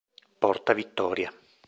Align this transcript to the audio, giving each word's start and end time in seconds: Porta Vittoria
Porta 0.43 0.73
Vittoria 0.73 1.29